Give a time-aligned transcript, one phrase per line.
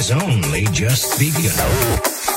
[0.00, 2.29] has only just begun.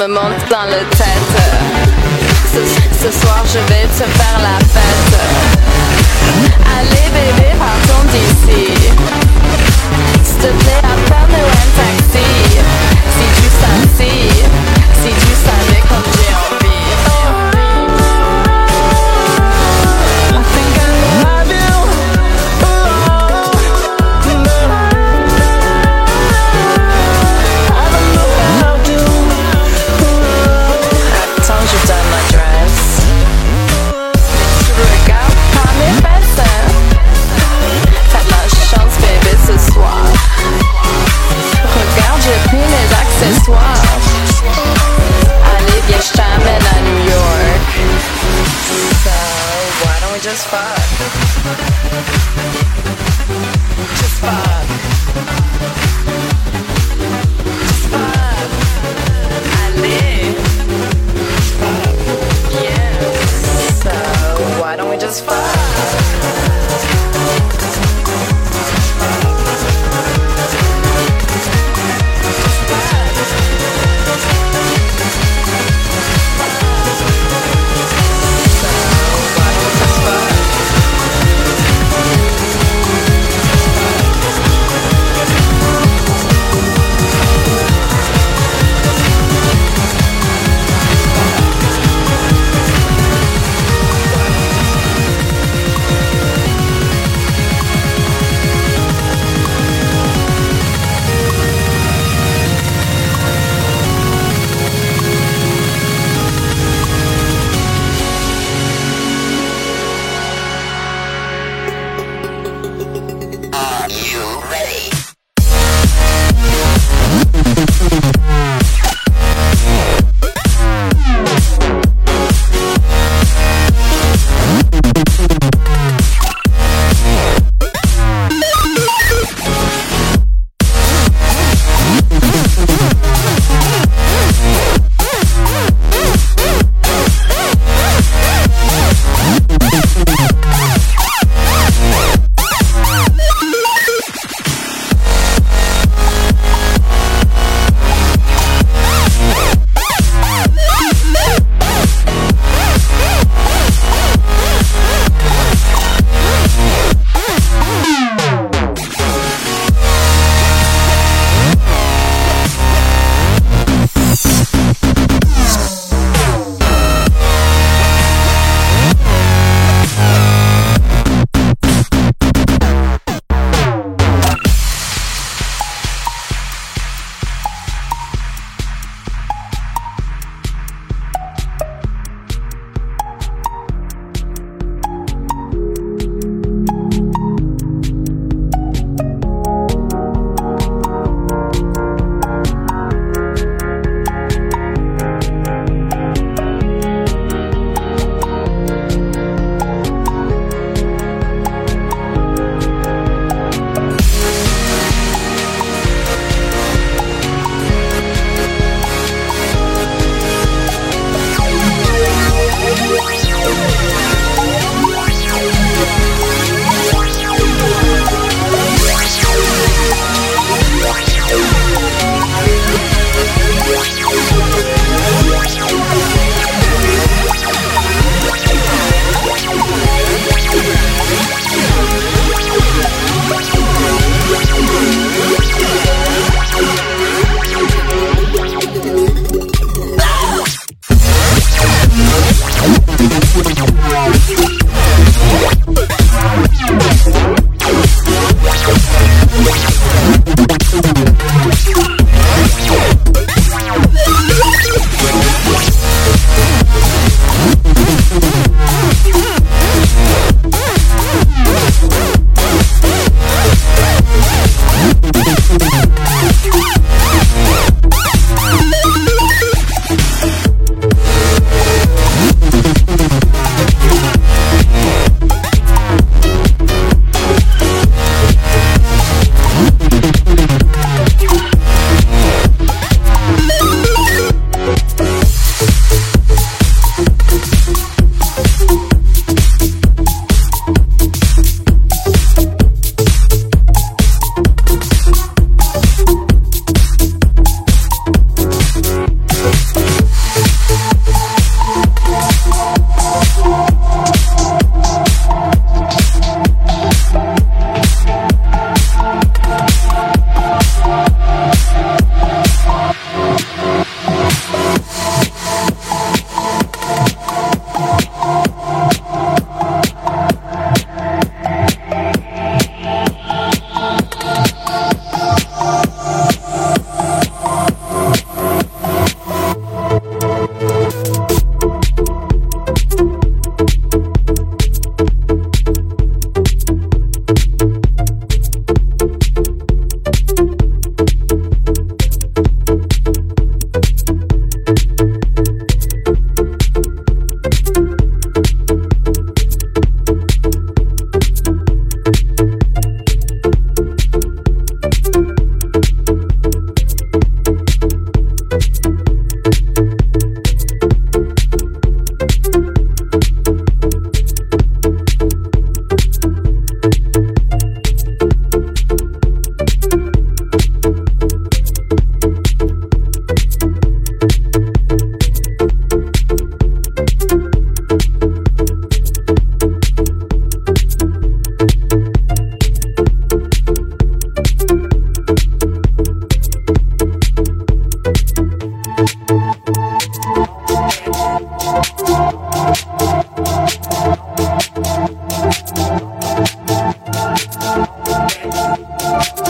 [0.00, 1.08] me monte dans le tête.
[3.02, 4.87] Ce, soir, je vais te faire la fête.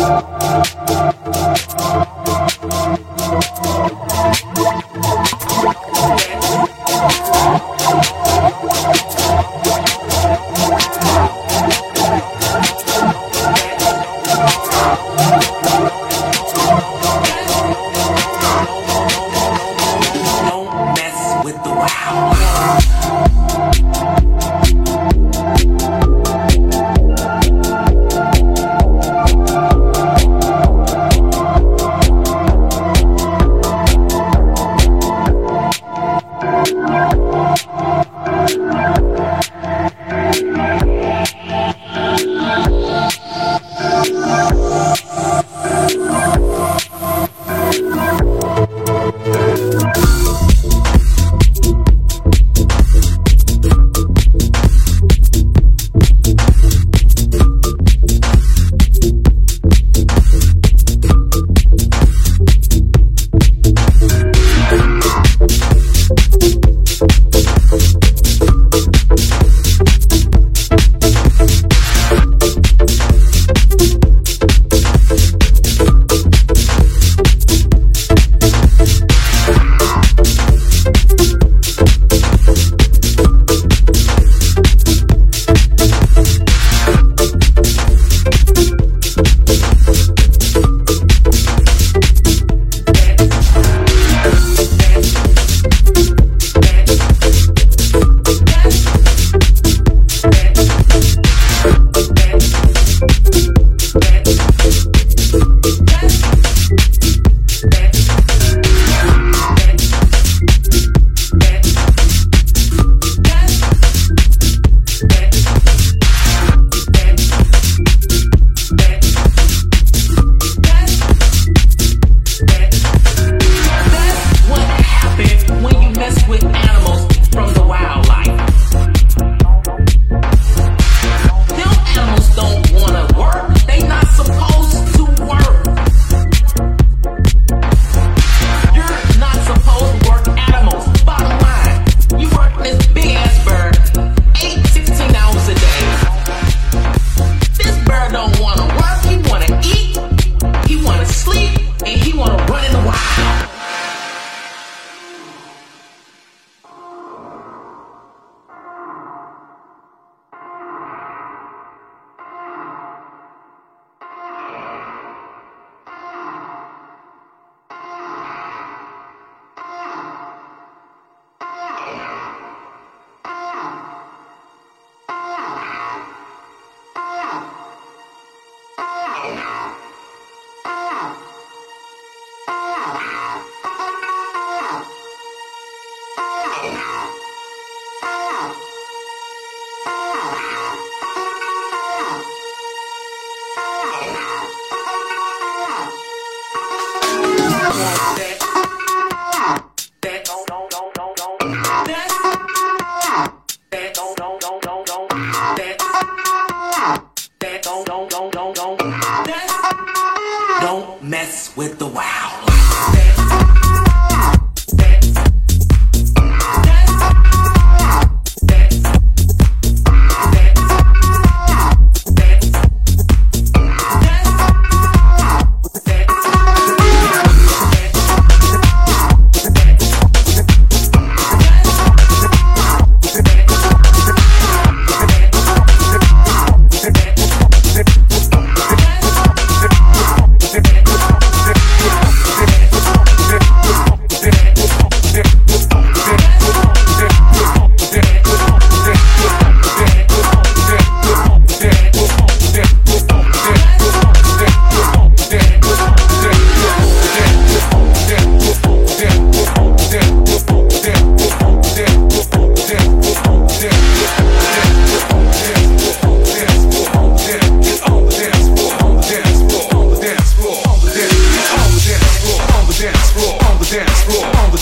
[0.09, 0.38] Peace.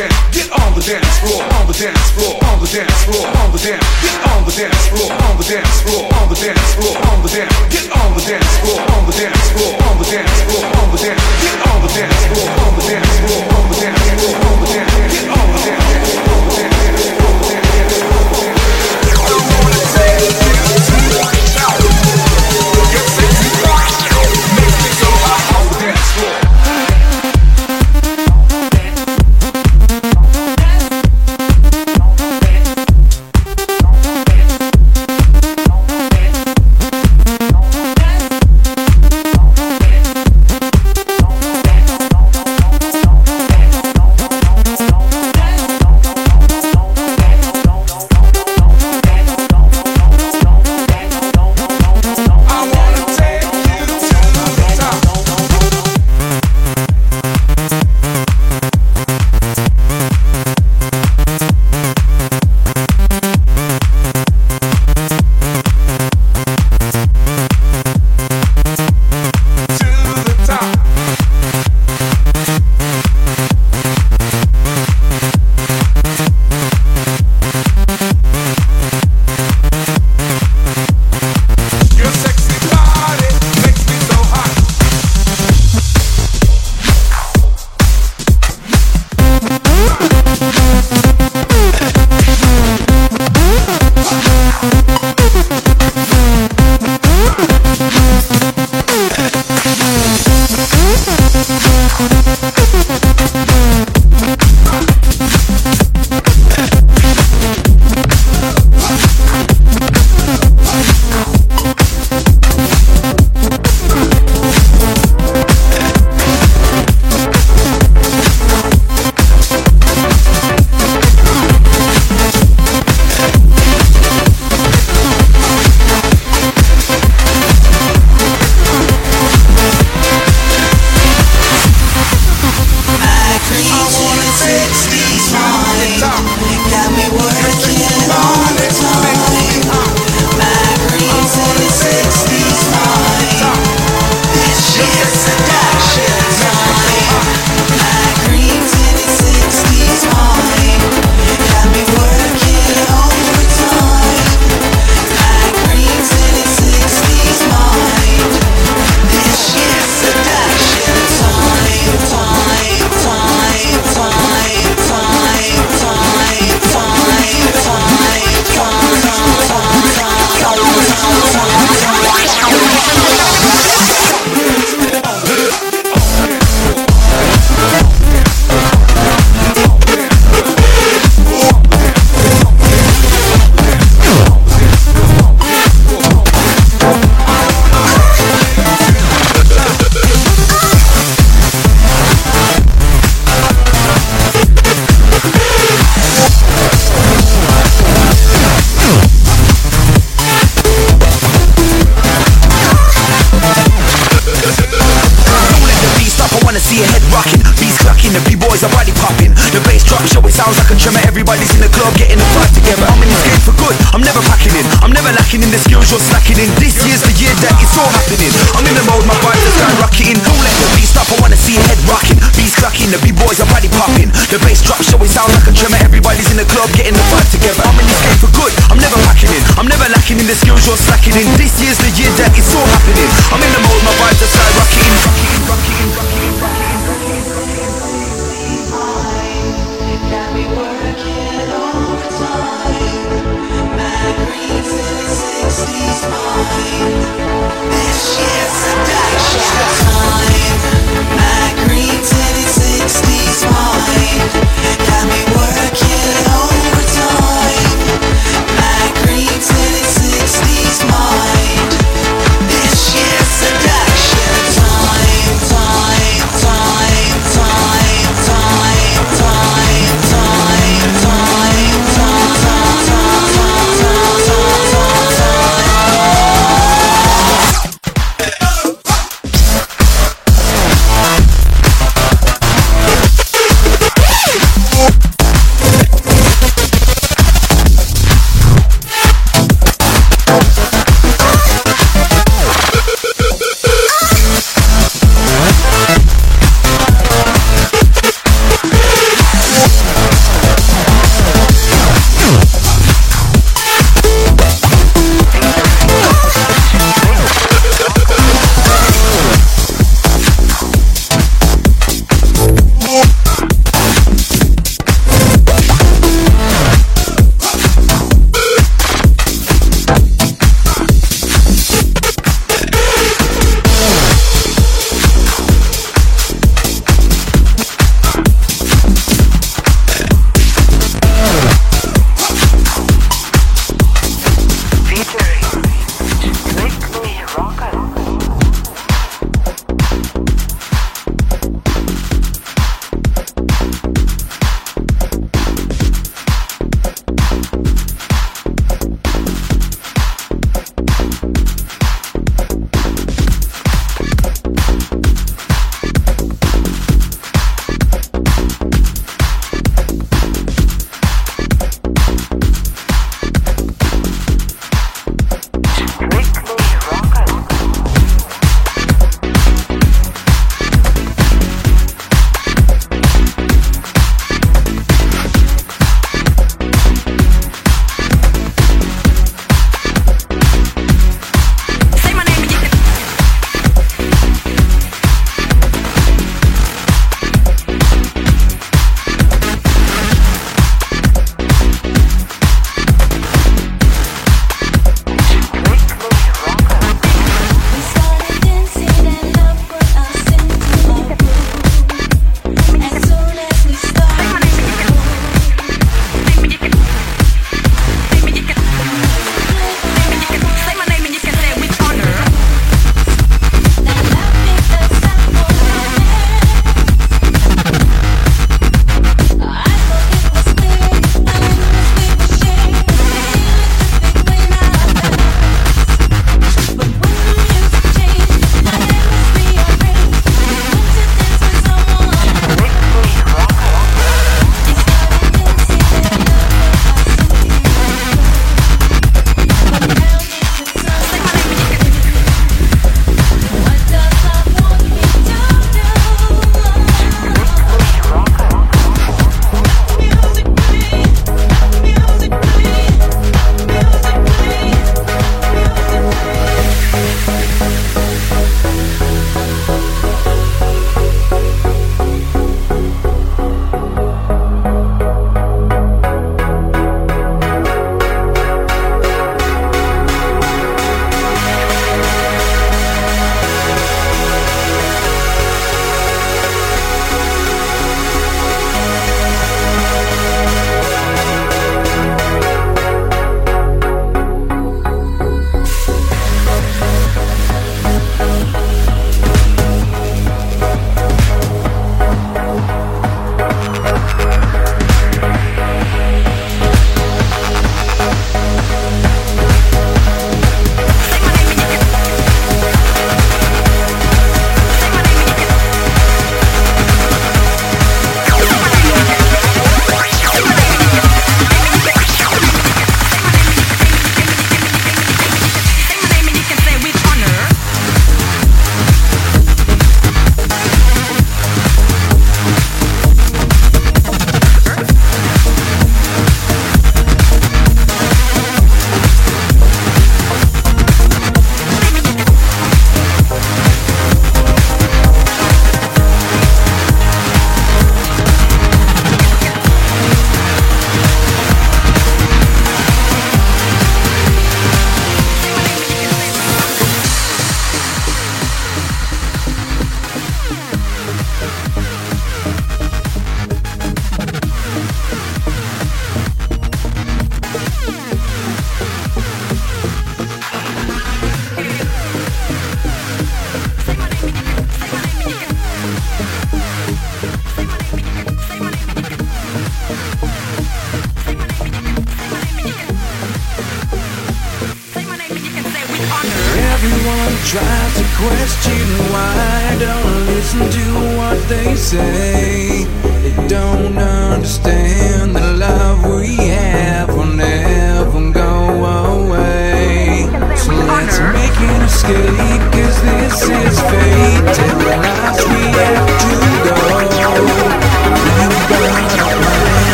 [0.00, 3.52] dance, get on the dance floor, on the dance floor, on the dance floor, on
[3.52, 6.09] the dance, get on the dance floor, on the dance floor.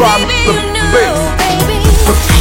[0.00, 0.54] problem, the
[0.92, 2.39] fix.